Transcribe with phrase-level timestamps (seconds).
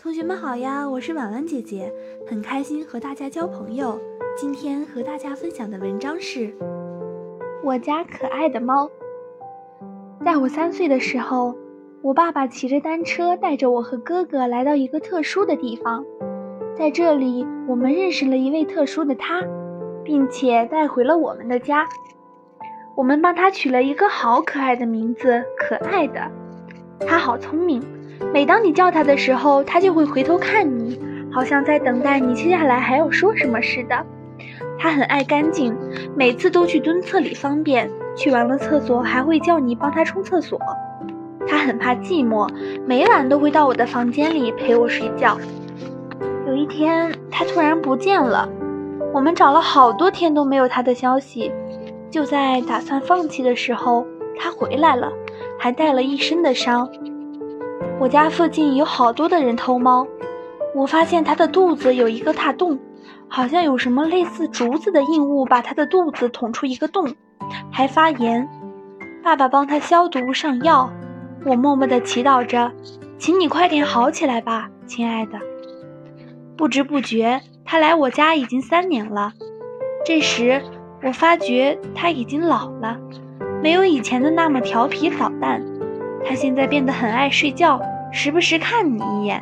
[0.00, 1.92] 同学们好呀，我是婉婉姐姐，
[2.24, 3.98] 很开心和大家交朋友。
[4.36, 6.38] 今天和大家分享的文章是
[7.64, 8.86] 《我家可爱的猫》。
[10.24, 11.56] 在我三岁的时候，
[12.00, 16.04] 我爸爸骑着单车带着我和哥哥来到一个特殊的地方，
[16.76, 19.42] 在这里我们认识了一位特殊的他，
[20.04, 21.84] 并且带回了我们的家。
[22.94, 26.30] 我们帮他取了一个好可爱的名字，可爱的。
[27.00, 27.82] 他好聪明。
[28.32, 31.00] 每当你叫他的时候，他就会回头看你，
[31.32, 34.04] 好像在等待你接下来还要说什么似的。
[34.78, 35.76] 他很爱干净，
[36.16, 40.60] 每次都去蹲厕里方便，去完了厕所还会叫你帮他冲厕所。
[41.46, 42.48] 他很怕寂寞，
[42.86, 45.38] 每晚都会到我的房间里陪我睡觉。
[46.46, 48.48] 有一天，他突然不见了，
[49.12, 51.50] 我们找了好多天都没有他的消息。
[52.10, 54.06] 就在打算放弃的时候，
[54.38, 55.10] 他回来了，
[55.58, 56.88] 还带了一身的伤。
[57.98, 60.06] 我家附近有好多的人偷猫，
[60.74, 62.78] 我发现它的肚子有一个大洞，
[63.28, 67.14] 好像有什么类似竹子的硬物把它的肚子捅出一个洞，
[67.70, 68.48] 还发炎。
[69.22, 70.90] 爸爸帮它消毒上药，
[71.44, 72.70] 我默默地祈祷着，
[73.18, 75.38] 请你快点好起来吧，亲爱的。
[76.56, 79.32] 不知不觉，它来我家已经三年了。
[80.04, 80.62] 这时，
[81.02, 82.96] 我发觉它已经老了，
[83.62, 85.62] 没有以前的那么调皮捣蛋。
[86.28, 87.80] 它现在变得很爱睡觉，
[88.12, 89.40] 时不时看你一眼。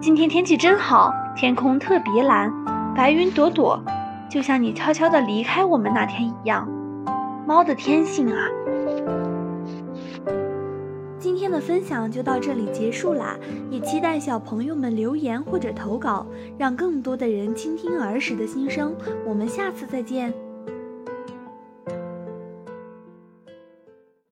[0.00, 2.52] 今天天气真好，天空特别蓝，
[2.96, 3.80] 白云朵朵，
[4.28, 6.68] 就像你悄悄地离开我们那天一样。
[7.46, 8.40] 猫的天性啊！
[11.16, 13.36] 今天的分享就到这里结束啦，
[13.70, 16.26] 也期待小朋友们留言或者投稿，
[16.58, 18.92] 让更多的人倾听儿时的心声。
[19.24, 20.34] 我们下次再见。